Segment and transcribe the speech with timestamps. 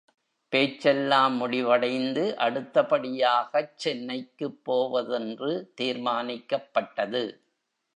[0.53, 7.23] பேச்செல்லாம் முடிவடைந்து அடுத்தபடியாகச் சென்னைக்குப் போவதென்று தீர்மானிக்கப் பட்டது.